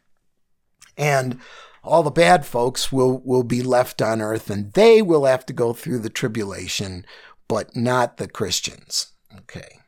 and 0.98 1.40
all 1.86 2.04
the 2.04 2.12
bad 2.12 2.46
folks 2.46 2.92
will 2.92 3.22
will 3.24 3.44
be 3.44 3.64
left 3.64 4.02
on 4.02 4.22
earth, 4.22 4.50
and 4.50 4.74
they 4.74 5.02
will 5.02 5.24
have 5.24 5.46
to 5.46 5.54
go 5.54 5.72
through 5.72 6.00
the 6.00 6.10
tribulation, 6.10 7.06
but 7.48 7.78
not 7.78 8.18
the 8.18 8.28
Christians. 8.28 9.14
Okay. 9.34 9.80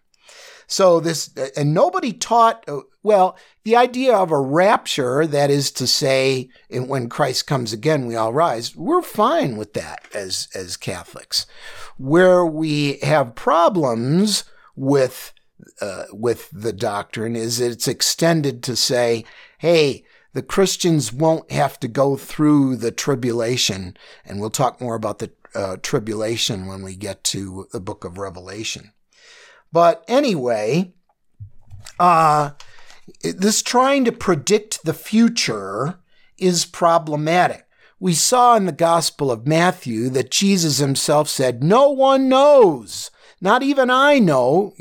So 0.72 1.01
this, 1.01 1.30
and 1.58 1.74
nobody 1.74 2.13
taught, 2.13 2.66
well, 3.04 3.38
the 3.66 3.75
idea 3.75 4.16
of 4.16 4.32
a 4.32 4.40
rapture, 4.40 5.28
that 5.28 5.50
is 5.50 5.70
to 5.72 5.86
say, 5.86 6.48
when 6.70 7.10
Christ 7.10 7.46
comes 7.46 7.74
again, 7.74 8.06
we 8.06 8.16
all 8.16 8.32
rise. 8.32 8.74
We're 8.74 9.01
fine 9.01 9.58
with 9.58 9.74
that 9.74 10.06
as, 10.16 10.48
as 10.56 10.78
Catholics. 10.78 11.46
Where 11.98 12.46
we 12.46 13.00
have 13.00 13.36
problems 13.36 14.46
with, 14.78 15.34
uh, 15.82 16.06
with 16.13 16.50
the 16.54 16.74
doctrine 16.74 17.36
is 17.36 17.60
it's 17.60 17.90
extended 17.90 18.63
to 18.63 18.78
say, 18.78 19.25
hey, 19.58 20.06
the 20.32 20.42
Christians 20.42 21.12
won't 21.12 21.51
have 21.51 21.82
to 21.82 21.90
go 21.90 22.16
through 22.16 22.78
the 22.78 22.92
tribulation. 22.92 23.98
And 24.24 24.40
we'll 24.40 24.50
talk 24.50 24.80
more 24.80 24.96
about 24.96 25.20
the 25.20 25.32
uh, 25.54 25.75
tribulation 25.82 26.66
when 26.66 26.82
we 26.82 26.96
get 26.96 27.25
to 27.25 27.68
the 27.74 27.82
book 27.82 28.06
of 28.06 28.18
Revelation. 28.18 28.94
But 29.72 30.04
anyway, 30.08 30.94
uh, 32.00 32.51
this 33.24 33.62
trying 33.62 34.06
to 34.06 34.12
predict 34.12 34.84
the 34.84 34.94
future 34.94 36.00
is 36.38 36.66
problematic. 36.66 37.66
We 38.00 38.13
saw 38.16 38.56
in 38.56 38.66
the 38.66 38.72
Gospel 38.72 39.32
of 39.32 39.46
Matthew 39.46 40.10
that 40.10 40.32
Jesus 40.32 40.80
himself 40.80 41.30
said, 41.30 41.63
No 41.63 41.92
one 41.92 42.28
knows, 42.28 43.12
not 43.40 43.62
even 43.62 43.92
I 43.92 44.18
know, 44.18 44.74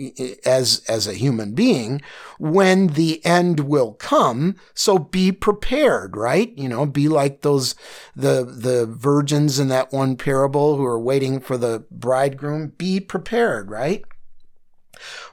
as, 0.47 0.83
as 0.89 1.07
a 1.07 1.13
human 1.13 1.53
being, 1.53 2.01
when 2.39 2.89
the 2.89 3.23
end 3.25 3.61
will 3.61 3.93
come. 3.93 4.57
So 4.73 4.99
be 4.99 5.33
prepared, 5.33 6.17
right? 6.17 6.57
You 6.57 6.71
know, 6.71 6.87
be 6.87 7.09
like 7.09 7.43
those, 7.43 7.75
the, 8.17 8.43
the 8.45 8.87
virgins 8.87 9.59
in 9.59 9.69
that 9.69 9.93
one 9.93 10.17
parable 10.17 10.79
who 10.79 10.85
are 10.87 10.99
waiting 10.99 11.41
for 11.41 11.59
the 11.59 11.85
bridegroom. 11.91 12.73
Be 12.79 13.01
prepared, 13.01 13.71
right? 13.71 14.03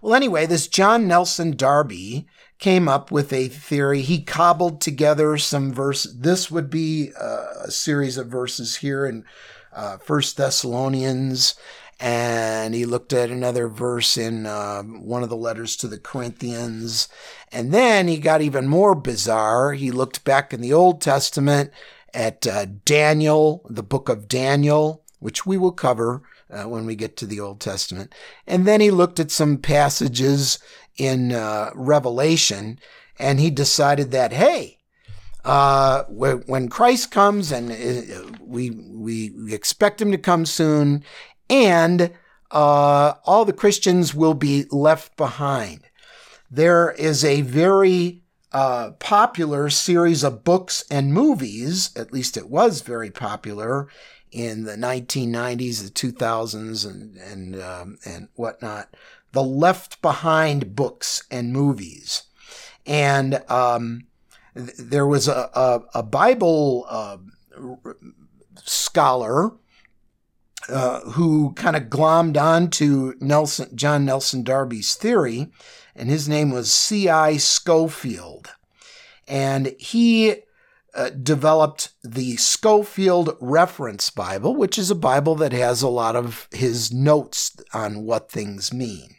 Well, 0.01 0.13
anyway, 0.13 0.45
this 0.45 0.67
John 0.67 1.07
Nelson 1.07 1.55
Darby 1.55 2.27
came 2.59 2.87
up 2.87 3.11
with 3.11 3.31
a 3.31 3.47
theory. 3.47 4.01
He 4.01 4.21
cobbled 4.21 4.81
together 4.81 5.37
some 5.37 5.71
verses. 5.71 6.19
This 6.19 6.49
would 6.49 6.69
be 6.69 7.11
uh, 7.19 7.45
a 7.65 7.71
series 7.71 8.17
of 8.17 8.27
verses 8.27 8.77
here 8.77 9.05
in 9.05 9.25
uh, 9.73 9.97
First 9.97 10.37
Thessalonians, 10.37 11.55
and 11.99 12.73
he 12.73 12.85
looked 12.85 13.13
at 13.13 13.29
another 13.29 13.67
verse 13.67 14.17
in 14.17 14.45
uh, 14.45 14.81
one 14.83 15.23
of 15.23 15.29
the 15.29 15.35
letters 15.35 15.75
to 15.77 15.87
the 15.87 15.99
Corinthians, 15.99 17.07
and 17.51 17.73
then 17.73 18.07
he 18.07 18.17
got 18.17 18.41
even 18.41 18.67
more 18.67 18.95
bizarre. 18.95 19.73
He 19.73 19.91
looked 19.91 20.23
back 20.23 20.53
in 20.53 20.61
the 20.61 20.73
Old 20.73 21.01
Testament 21.01 21.71
at 22.13 22.47
uh, 22.47 22.65
Daniel, 22.85 23.65
the 23.69 23.83
book 23.83 24.09
of 24.09 24.27
Daniel, 24.27 25.03
which 25.19 25.45
we 25.45 25.57
will 25.57 25.71
cover 25.71 26.23
uh, 26.49 26.63
when 26.63 26.85
we 26.85 26.95
get 26.95 27.17
to 27.17 27.25
the 27.25 27.39
Old 27.39 27.59
Testament. 27.59 28.13
And 28.45 28.65
then 28.65 28.81
he 28.81 28.91
looked 28.91 29.19
at 29.19 29.31
some 29.31 29.57
passages 29.57 30.59
in 30.97 31.31
uh, 31.31 31.71
Revelation 31.75 32.79
and 33.19 33.39
he 33.39 33.49
decided 33.49 34.11
that, 34.11 34.31
hey, 34.31 34.77
uh, 35.43 36.03
when 36.03 36.67
Christ 36.67 37.11
comes 37.11 37.51
and 37.51 37.71
uh, 37.71 38.37
we, 38.41 38.71
we 38.71 39.53
expect 39.53 40.01
him 40.01 40.11
to 40.11 40.17
come 40.17 40.45
soon 40.45 41.03
and 41.49 42.11
uh, 42.51 43.13
all 43.25 43.45
the 43.45 43.53
Christians 43.53 44.13
will 44.13 44.33
be 44.33 44.65
left 44.71 45.15
behind. 45.17 45.81
There 46.49 46.91
is 46.91 47.23
a 47.23 47.41
very 47.41 48.23
uh, 48.51 48.91
popular 48.99 49.69
series 49.69 50.23
of 50.23 50.43
books 50.43 50.83
and 50.89 51.13
movies, 51.13 51.91
at 51.95 52.13
least 52.13 52.37
it 52.37 52.49
was 52.49 52.81
very 52.81 53.11
popular 53.11 53.87
in 54.31 54.63
the 54.63 54.75
1990s, 54.75 55.83
the 55.83 55.91
2000s, 55.91 56.85
and 56.89 57.17
and 57.17 57.61
um, 57.61 57.97
and 58.05 58.29
whatnot, 58.35 58.95
the 59.31 59.43
Left 59.43 60.01
Behind 60.01 60.75
books 60.75 61.23
and 61.31 61.53
movies, 61.53 62.23
and 62.85 63.43
um, 63.49 64.07
th- 64.55 64.77
there 64.77 65.07
was 65.07 65.27
a 65.27 65.49
a, 65.53 65.81
a 65.95 66.03
Bible 66.03 66.85
uh, 66.89 67.17
scholar 68.63 69.51
uh, 70.69 71.01
who 71.11 71.53
kind 71.53 71.75
of 71.75 71.83
glommed 71.83 72.37
onto 72.37 73.13
Nelson, 73.19 73.75
John 73.75 74.05
Nelson 74.05 74.43
Darby's 74.43 74.95
theory, 74.95 75.47
and 75.95 76.09
his 76.09 76.27
name 76.27 76.51
was 76.51 76.71
C.I. 76.71 77.37
Scofield. 77.37 78.49
And 79.27 79.75
he 79.79 80.41
uh, 80.97 81.09
developed 81.11 81.89
the 82.03 82.35
Scofield 82.37 83.37
Reference 83.39 84.09
Bible, 84.09 84.55
which 84.55 84.77
is 84.77 84.91
a 84.91 84.95
Bible 84.95 85.35
that 85.35 85.53
has 85.53 85.81
a 85.81 85.87
lot 85.87 86.15
of 86.15 86.47
his 86.51 86.91
notes 86.91 87.55
on 87.73 88.03
what 88.03 88.31
things 88.31 88.73
mean. 88.73 89.15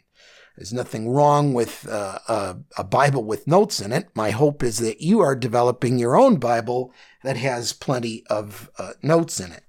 There's 0.57 0.73
nothing 0.73 1.09
wrong 1.09 1.53
with 1.53 1.87
uh, 1.89 2.19
a, 2.27 2.57
a, 2.77 2.83
Bible 2.83 3.23
with 3.23 3.47
notes 3.47 3.79
in 3.79 3.93
it. 3.93 4.09
My 4.13 4.31
hope 4.31 4.61
is 4.61 4.79
that 4.79 4.99
you 4.99 5.21
are 5.21 5.33
developing 5.33 5.97
your 5.97 6.17
own 6.17 6.35
Bible 6.35 6.93
that 7.23 7.37
has 7.37 7.71
plenty 7.71 8.25
of 8.29 8.69
uh, 8.77 8.91
notes 9.01 9.39
in 9.39 9.53
it. 9.53 9.63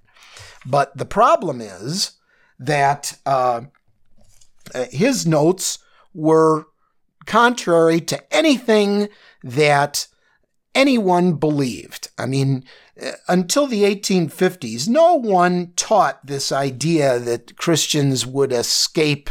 But 0.65 0.97
the 0.97 1.05
problem 1.05 1.61
is 1.61 2.17
that 2.59 3.17
uh 3.25 3.61
his 4.91 5.25
notes 5.25 5.79
were 6.13 6.67
contrary 7.25 8.01
to 8.01 8.33
anything 8.33 9.09
that 9.43 10.07
anyone 10.75 11.33
believed. 11.33 12.09
I 12.17 12.25
mean, 12.25 12.63
uh, 13.01 13.11
until 13.27 13.67
the 13.67 13.83
1850s, 13.83 14.87
no 14.87 15.15
one 15.15 15.73
taught 15.75 16.25
this 16.25 16.51
idea 16.51 17.19
that 17.19 17.57
Christians 17.57 18.25
would 18.25 18.51
escape 18.51 19.29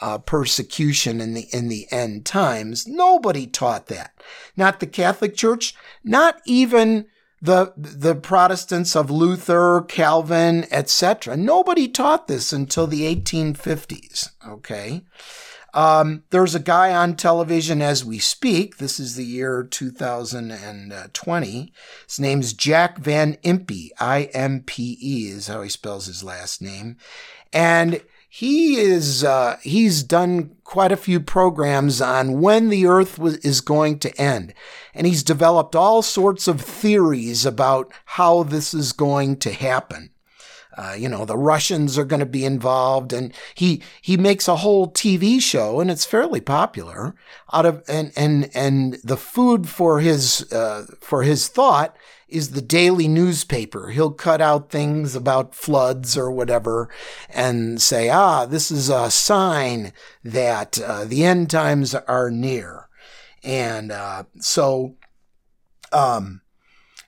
uh, 0.00 0.18
persecution 0.18 1.20
in 1.20 1.34
the 1.34 1.48
in 1.52 1.68
the 1.68 1.86
end 1.90 2.24
times. 2.24 2.86
Nobody 2.86 3.46
taught 3.46 3.86
that. 3.86 4.12
Not 4.56 4.80
the 4.80 4.86
Catholic 4.86 5.34
Church, 5.34 5.74
not 6.04 6.40
even 6.44 7.06
the 7.40 7.72
the 7.76 8.14
Protestants 8.14 8.94
of 8.96 9.10
Luther, 9.10 9.82
Calvin, 9.88 10.66
etc. 10.70 11.36
Nobody 11.36 11.88
taught 11.88 12.28
this 12.28 12.52
until 12.52 12.86
the 12.86 13.02
1850s. 13.14 14.30
Okay. 14.46 15.02
Um, 15.74 16.24
there's 16.30 16.54
a 16.54 16.60
guy 16.60 16.94
on 16.94 17.16
television 17.16 17.82
as 17.82 18.04
we 18.04 18.18
speak. 18.18 18.78
This 18.78 18.98
is 18.98 19.16
the 19.16 19.24
year 19.24 19.62
2020. 19.62 21.72
His 22.06 22.20
name's 22.20 22.52
Jack 22.52 22.98
Van 22.98 23.34
Impe. 23.44 23.90
I 24.00 24.24
M 24.34 24.62
P 24.62 24.98
E 25.00 25.28
is 25.28 25.48
how 25.48 25.62
he 25.62 25.68
spells 25.68 26.06
his 26.06 26.24
last 26.24 26.62
name. 26.62 26.96
And 27.52 28.02
he 28.28 28.76
is 28.76 29.24
uh, 29.24 29.56
he's 29.62 30.02
done 30.02 30.56
quite 30.64 30.92
a 30.92 30.96
few 30.96 31.18
programs 31.18 32.00
on 32.00 32.40
when 32.40 32.68
the 32.68 32.86
earth 32.86 33.18
was, 33.18 33.38
is 33.38 33.62
going 33.62 33.98
to 34.00 34.20
end 34.20 34.52
and 34.94 35.06
he's 35.06 35.22
developed 35.22 35.74
all 35.74 36.02
sorts 36.02 36.46
of 36.46 36.60
theories 36.60 37.46
about 37.46 37.90
how 38.04 38.42
this 38.42 38.74
is 38.74 38.92
going 38.92 39.38
to 39.38 39.50
happen 39.50 40.10
uh, 40.78 40.94
you 40.96 41.08
know 41.08 41.24
the 41.24 41.36
russians 41.36 41.98
are 41.98 42.04
going 42.04 42.20
to 42.20 42.26
be 42.26 42.44
involved 42.44 43.12
and 43.12 43.34
he 43.54 43.82
he 44.00 44.16
makes 44.16 44.48
a 44.48 44.56
whole 44.56 44.90
tv 44.90 45.40
show 45.40 45.80
and 45.80 45.90
it's 45.90 46.04
fairly 46.04 46.40
popular 46.40 47.14
out 47.52 47.66
of 47.66 47.82
and 47.88 48.12
and 48.16 48.50
and 48.54 48.94
the 49.04 49.16
food 49.16 49.68
for 49.68 50.00
his 50.00 50.50
uh, 50.52 50.86
for 51.00 51.22
his 51.22 51.48
thought 51.48 51.96
is 52.28 52.50
the 52.50 52.62
daily 52.62 53.08
newspaper. 53.08 53.88
He'll 53.88 54.12
cut 54.12 54.40
out 54.40 54.70
things 54.70 55.14
about 55.14 55.54
floods 55.54 56.16
or 56.16 56.30
whatever 56.30 56.90
and 57.30 57.80
say, 57.80 58.10
ah, 58.10 58.44
this 58.44 58.70
is 58.70 58.90
a 58.90 59.10
sign 59.10 59.92
that 60.22 60.78
uh, 60.80 61.04
the 61.04 61.24
end 61.24 61.50
times 61.50 61.94
are 61.94 62.30
near. 62.30 62.88
And 63.42 63.90
uh, 63.90 64.24
so, 64.40 64.96
um, 65.90 66.42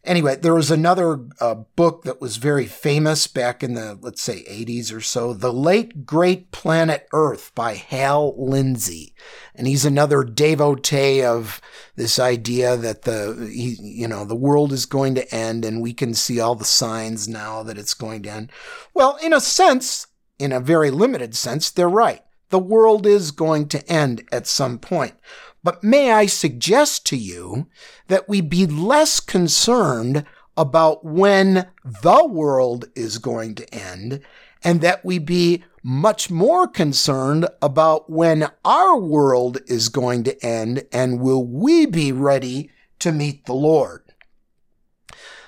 Anyway, 0.02 0.35
there 0.35 0.54
was 0.54 0.71
another 0.71 1.26
uh, 1.40 1.54
book 1.54 2.04
that 2.04 2.23
was 2.23 2.38
very 2.38 2.64
famous 2.64 3.26
back 3.26 3.62
in 3.62 3.75
the, 3.75 3.99
let's 4.00 4.23
say, 4.23 4.42
80s 4.45 4.95
or 4.95 5.02
so 5.02 5.35
The 5.35 5.52
Late 5.52 6.07
Great 6.07 6.52
Planet 6.52 7.07
Earth 7.12 7.52
by 7.54 7.75
Hal 7.75 8.35
Lindsey. 8.42 9.14
And 9.54 9.66
he's 9.66 9.85
another 9.85 10.25
devotee 10.25 11.23
of 11.23 11.61
this 11.97 12.19
idea 12.19 12.78
that 12.78 13.02
the, 13.02 13.50
he, 13.52 13.76
you 13.78 14.08
know, 14.08 14.25
the 14.25 14.34
world 14.34 14.73
is 14.73 14.86
going 14.86 15.15
to 15.17 15.34
end 15.34 15.67
and 15.67 15.82
we 15.82 15.93
can 15.93 16.15
see 16.15 16.41
all 16.41 16.54
the 16.54 16.65
signs 16.65 17.28
now 17.28 17.63
that 17.63 17.76
it's 17.76 17.95
going 17.95 18.23
to 18.23 18.30
end. 18.30 18.52
Well, 18.95 19.19
in 19.23 19.34
a 19.34 19.41
sense, 19.41 20.06
in 20.39 20.50
a 20.50 20.60
very 20.60 20.91
limited 20.91 21.36
sense, 21.36 21.71
they're 21.71 21.91
right. 21.91 22.23
The 22.49 22.58
world 22.58 23.06
is 23.06 23.30
going 23.32 23.69
to 23.69 23.86
end 23.86 24.26
at 24.32 24.47
some 24.47 24.78
point. 24.78 25.15
But 25.62 25.84
may 25.84 26.12
I 26.12 26.26
suggest 26.26 27.06
to 27.06 27.16
you 27.16 27.66
that 28.08 28.28
we 28.28 28.40
be 28.40 28.66
less 28.66 29.20
concerned 29.20 30.25
about 30.56 31.04
when 31.04 31.68
the 31.84 32.26
world 32.26 32.86
is 32.94 33.18
going 33.18 33.54
to 33.56 33.75
end 33.75 34.20
and 34.62 34.80
that 34.80 35.04
we 35.04 35.18
be 35.18 35.64
much 35.82 36.30
more 36.30 36.68
concerned 36.68 37.49
about 37.62 38.10
when 38.10 38.49
our 38.64 38.99
world 38.99 39.58
is 39.66 39.88
going 39.88 40.23
to 40.25 40.44
end 40.44 40.84
and 40.92 41.20
will 41.20 41.44
we 41.44 41.86
be 41.86 42.12
ready 42.12 42.70
to 42.99 43.12
meet 43.12 43.46
the 43.46 43.54
Lord? 43.54 44.02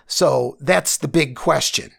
So 0.07 0.57
that's 0.61 0.97
the 0.97 1.09
big 1.09 1.37
question. 1.37 1.93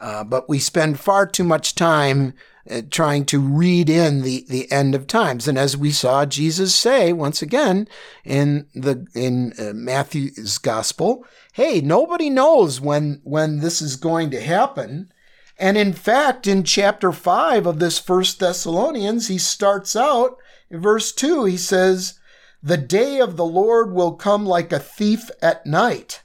Uh, 0.00 0.24
but 0.24 0.48
we 0.48 0.58
spend 0.58 1.00
far 1.00 1.26
too 1.26 1.44
much 1.44 1.74
time 1.74 2.34
uh, 2.70 2.82
trying 2.90 3.24
to 3.26 3.40
read 3.40 3.88
in 3.88 4.22
the, 4.22 4.44
the 4.48 4.70
end 4.70 4.94
of 4.94 5.06
times. 5.06 5.48
And 5.48 5.58
as 5.58 5.76
we 5.76 5.90
saw 5.90 6.26
Jesus 6.26 6.74
say 6.74 7.12
once 7.12 7.42
again 7.42 7.88
in 8.24 8.66
the 8.74 9.06
in 9.14 9.52
uh, 9.58 9.72
Matthew's 9.74 10.58
gospel, 10.58 11.24
hey, 11.52 11.80
nobody 11.80 12.30
knows 12.30 12.80
when 12.80 13.20
when 13.24 13.60
this 13.60 13.80
is 13.80 13.96
going 13.96 14.30
to 14.30 14.40
happen. 14.40 15.12
And 15.58 15.76
in 15.76 15.92
fact, 15.92 16.46
in 16.46 16.62
chapter 16.62 17.10
5 17.10 17.66
of 17.66 17.80
this 17.80 17.98
first 17.98 18.38
Thessalonians, 18.38 19.26
he 19.26 19.38
starts 19.38 19.96
out 19.96 20.36
in 20.70 20.80
verse 20.80 21.12
2, 21.12 21.46
he 21.46 21.56
says, 21.56 22.20
"The 22.62 22.76
day 22.76 23.20
of 23.20 23.36
the 23.36 23.44
Lord 23.44 23.92
will 23.92 24.12
come 24.12 24.46
like 24.46 24.72
a 24.72 24.78
thief 24.78 25.30
at 25.42 25.66
night." 25.66 26.22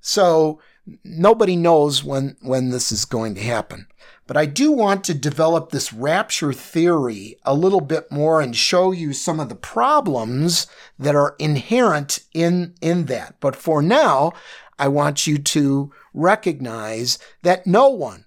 So 0.00 0.60
nobody 1.04 1.56
knows 1.56 2.02
when 2.02 2.36
when 2.40 2.70
this 2.70 2.90
is 2.90 3.04
going 3.04 3.34
to 3.36 3.42
happen. 3.42 3.86
But 4.32 4.40
I 4.40 4.46
do 4.46 4.72
want 4.72 5.04
to 5.04 5.12
develop 5.12 5.68
this 5.68 5.92
rapture 5.92 6.54
theory 6.54 7.36
a 7.44 7.52
little 7.52 7.82
bit 7.82 8.10
more 8.10 8.40
and 8.40 8.56
show 8.56 8.90
you 8.90 9.12
some 9.12 9.38
of 9.38 9.50
the 9.50 9.54
problems 9.54 10.66
that 10.98 11.14
are 11.14 11.36
inherent 11.38 12.20
in, 12.32 12.74
in 12.80 13.04
that. 13.12 13.34
But 13.40 13.54
for 13.54 13.82
now, 13.82 14.32
I 14.78 14.88
want 14.88 15.26
you 15.26 15.36
to 15.36 15.92
recognize 16.14 17.18
that 17.42 17.66
no 17.66 17.90
one, 17.90 18.24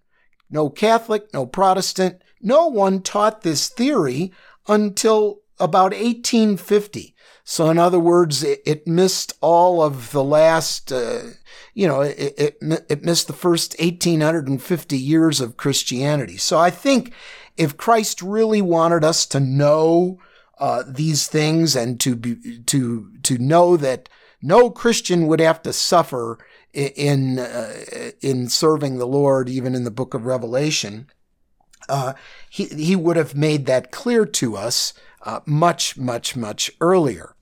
no 0.47 0.69
Catholic, 0.69 1.33
no 1.33 1.47
Protestant, 1.47 2.21
no 2.39 2.67
one 2.67 3.01
taught 3.01 3.41
this 3.41 3.67
theory 3.67 4.31
until 4.67 5.39
about 5.59 5.93
1850. 5.93 7.14
So, 7.45 7.69
in 7.69 7.77
other 7.77 7.99
words, 7.99 8.43
it, 8.43 8.61
it 8.65 8.87
missed 8.87 9.33
all 9.39 9.81
of 9.81 10.11
the 10.11 10.23
last 10.23 10.91
uh, 10.91 11.21
you 11.75 11.87
know, 11.87 12.01
it, 12.01 12.33
it, 12.37 12.57
it 12.89 13.03
missed 13.03 13.27
the 13.27 13.33
first 13.33 13.75
1850 13.79 14.97
years 14.97 15.41
of 15.41 15.57
Christianity. 15.57 16.37
So 16.37 16.57
I 16.57 16.69
think 16.69 17.13
if 17.57 17.77
Christ 17.77 18.21
really 18.21 18.61
wanted 18.61 19.03
us 19.03 19.25
to 19.27 19.39
know 19.41 20.19
uh, 20.57 20.83
these 20.87 21.27
things 21.27 21.75
and 21.75 21.99
to 21.99 22.15
be, 22.15 22.59
to 22.65 23.11
to 23.23 23.37
know 23.37 23.75
that 23.75 24.07
no 24.41 24.69
Christian 24.69 25.27
would 25.27 25.41
have 25.41 25.61
to 25.63 25.73
suffer 25.73 26.39
in 26.73 27.39
uh, 27.39 27.73
in 28.21 28.47
serving 28.47 28.97
the 28.97 29.07
Lord, 29.07 29.49
even 29.49 29.75
in 29.75 29.83
the 29.83 29.91
Book 29.91 30.13
of 30.13 30.25
Revelation, 30.25 31.07
uh, 31.89 32.13
he 32.49 32.65
he 32.65 32.95
would 32.95 33.17
have 33.17 33.35
made 33.35 33.65
that 33.65 33.91
clear 33.91 34.25
to 34.25 34.55
us 34.55 34.93
uh, 35.23 35.41
much 35.45 35.97
much 35.97 36.37
much 36.37 36.71
earlier. 36.79 37.34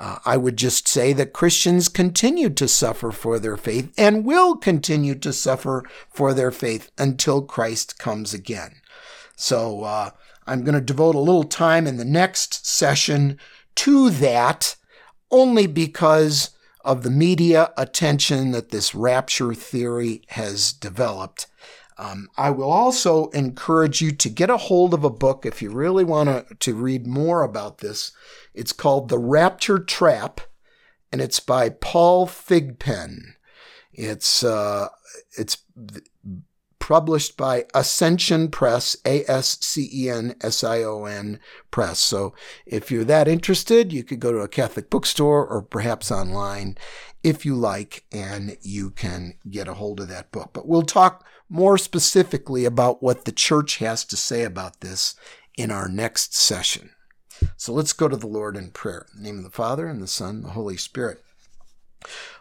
Uh, 0.00 0.18
I 0.24 0.38
would 0.38 0.56
just 0.56 0.88
say 0.88 1.12
that 1.12 1.34
Christians 1.34 1.90
continue 1.90 2.48
to 2.48 2.66
suffer 2.66 3.12
for 3.12 3.38
their 3.38 3.58
faith 3.58 3.92
and 3.98 4.24
will 4.24 4.56
continue 4.56 5.14
to 5.16 5.30
suffer 5.30 5.84
for 6.08 6.32
their 6.32 6.50
faith 6.50 6.90
until 6.96 7.42
Christ 7.42 7.98
comes 7.98 8.32
again. 8.32 8.80
So 9.36 9.84
uh, 9.84 10.10
I'm 10.46 10.64
going 10.64 10.74
to 10.74 10.80
devote 10.80 11.16
a 11.16 11.20
little 11.20 11.44
time 11.44 11.86
in 11.86 11.98
the 11.98 12.06
next 12.06 12.66
session 12.66 13.38
to 13.76 14.08
that 14.08 14.76
only 15.30 15.66
because 15.66 16.48
of 16.82 17.02
the 17.02 17.10
media 17.10 17.70
attention 17.76 18.52
that 18.52 18.70
this 18.70 18.94
rapture 18.94 19.52
theory 19.52 20.22
has 20.28 20.72
developed. 20.72 21.46
Um, 21.98 22.28
I 22.38 22.48
will 22.48 22.70
also 22.70 23.28
encourage 23.28 24.00
you 24.00 24.12
to 24.12 24.30
get 24.30 24.48
a 24.48 24.56
hold 24.56 24.94
of 24.94 25.04
a 25.04 25.10
book 25.10 25.44
if 25.44 25.60
you 25.60 25.70
really 25.70 26.04
want 26.04 26.58
to 26.60 26.74
read 26.74 27.06
more 27.06 27.42
about 27.42 27.78
this. 27.78 28.12
It's 28.54 28.72
called 28.72 29.08
The 29.08 29.18
Rapture 29.18 29.78
Trap, 29.78 30.40
and 31.12 31.20
it's 31.20 31.40
by 31.40 31.68
Paul 31.70 32.26
Thigpen. 32.26 33.34
It's 33.92 34.42
uh, 34.42 34.88
it's 35.36 35.58
published 36.78 37.36
by 37.36 37.66
Ascension 37.74 38.48
Press, 38.48 38.96
A 39.06 39.24
S 39.30 39.58
C 39.60 39.88
E 39.92 40.10
N 40.10 40.34
S 40.40 40.64
I 40.64 40.82
O 40.82 41.04
N 41.04 41.38
Press. 41.70 42.00
So 42.00 42.34
if 42.66 42.90
you're 42.90 43.04
that 43.04 43.28
interested, 43.28 43.92
you 43.92 44.02
could 44.02 44.18
go 44.18 44.32
to 44.32 44.38
a 44.38 44.48
Catholic 44.48 44.90
bookstore 44.90 45.46
or 45.46 45.62
perhaps 45.62 46.10
online 46.10 46.76
if 47.22 47.44
you 47.44 47.54
like, 47.54 48.04
and 48.10 48.56
you 48.62 48.90
can 48.90 49.34
get 49.48 49.68
a 49.68 49.74
hold 49.74 50.00
of 50.00 50.08
that 50.08 50.32
book. 50.32 50.50
But 50.52 50.66
we'll 50.66 50.82
talk 50.82 51.24
more 51.48 51.76
specifically 51.76 52.64
about 52.64 53.02
what 53.02 53.24
the 53.24 53.32
church 53.32 53.76
has 53.78 54.04
to 54.06 54.16
say 54.16 54.42
about 54.42 54.80
this 54.80 55.14
in 55.56 55.70
our 55.70 55.88
next 55.88 56.34
session. 56.34 56.90
So 57.56 57.72
let's 57.72 57.92
go 57.92 58.08
to 58.08 58.16
the 58.16 58.26
Lord 58.26 58.56
in 58.56 58.70
prayer. 58.70 59.06
In 59.14 59.22
the 59.22 59.28
name 59.28 59.38
of 59.38 59.44
the 59.44 59.50
Father, 59.50 59.86
and 59.86 60.02
the 60.02 60.06
Son, 60.06 60.36
and 60.36 60.44
the 60.44 60.50
Holy 60.50 60.76
Spirit. 60.76 61.22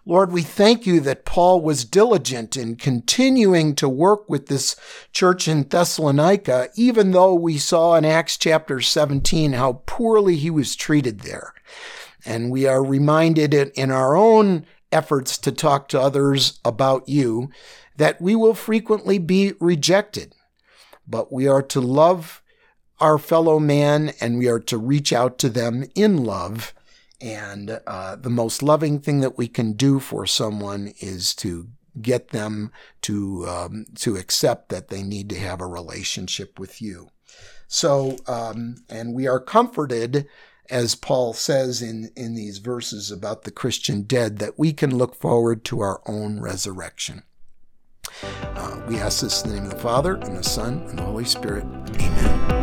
Lord, 0.05 0.31
we 0.31 0.41
thank 0.41 0.85
you 0.85 0.99
that 1.01 1.25
Paul 1.25 1.62
was 1.62 1.85
diligent 1.85 2.55
in 2.55 2.77
continuing 2.77 3.75
to 3.75 3.89
work 3.89 4.29
with 4.29 4.47
this 4.47 4.75
church 5.12 5.47
in 5.47 5.63
Thessalonica, 5.63 6.69
even 6.75 7.12
though 7.12 7.33
we 7.33 7.57
saw 7.57 7.95
in 7.95 8.05
Acts 8.05 8.38
chapter 8.38 8.79
17 8.79 9.53
how 9.53 9.83
poorly 9.85 10.35
he 10.38 10.49
was 10.49 10.75
treated 10.75 11.19
there. 11.19 11.53
And 12.25 12.49
we 12.49 12.65
are 12.65 12.83
reminded 12.83 13.53
in 13.53 13.91
our 13.91 14.15
own 14.15 14.65
efforts 14.91 15.38
to 15.38 15.51
talk 15.51 15.88
to 15.89 16.01
others 16.01 16.59
about 16.65 17.07
you 17.07 17.49
that 17.97 18.21
we 18.21 18.35
will 18.35 18.53
frequently 18.53 19.19
be 19.19 19.53
rejected, 19.59 20.33
but 21.05 21.31
we 21.31 21.47
are 21.47 21.62
to 21.62 21.81
love 21.81 22.41
our 22.99 23.17
fellow 23.17 23.59
man 23.59 24.13
and 24.19 24.38
we 24.38 24.47
are 24.47 24.59
to 24.59 24.77
reach 24.77 25.13
out 25.13 25.38
to 25.39 25.49
them 25.49 25.85
in 25.95 26.23
love 26.23 26.73
and 27.21 27.79
uh, 27.85 28.15
the 28.15 28.29
most 28.29 28.63
loving 28.63 28.99
thing 28.99 29.19
that 29.21 29.38
we 29.38 29.47
can 29.47 29.73
do 29.73 29.99
for 29.99 30.25
someone 30.25 30.93
is 30.99 31.35
to 31.35 31.67
get 32.01 32.29
them 32.29 32.71
to 33.01 33.45
um, 33.47 33.85
to 33.95 34.15
accept 34.15 34.69
that 34.69 34.88
they 34.88 35.03
need 35.03 35.29
to 35.29 35.39
have 35.39 35.59
a 35.59 35.67
relationship 35.67 36.59
with 36.59 36.81
you. 36.81 37.09
So, 37.67 38.17
um, 38.25 38.77
and 38.89 39.13
we 39.13 39.27
are 39.27 39.39
comforted, 39.39 40.27
as 40.69 40.95
Paul 40.95 41.33
says 41.33 41.81
in 41.81 42.12
in 42.15 42.35
these 42.35 42.59
verses 42.59 43.12
about 43.12 43.43
the 43.43 43.51
Christian 43.51 44.03
dead, 44.03 44.38
that 44.39 44.57
we 44.57 44.71
can 44.71 44.97
look 44.97 45.15
forward 45.15 45.65
to 45.65 45.81
our 45.81 46.01
own 46.05 46.39
resurrection. 46.39 47.23
Uh, 48.23 48.81
we 48.88 48.97
ask 48.97 49.21
this 49.21 49.43
in 49.43 49.49
the 49.49 49.55
name 49.55 49.65
of 49.65 49.71
the 49.71 49.79
Father 49.79 50.15
and 50.15 50.38
the 50.38 50.43
Son 50.43 50.85
and 50.88 50.97
the 50.97 51.03
Holy 51.03 51.25
Spirit. 51.25 51.65
Amen. 51.65 52.58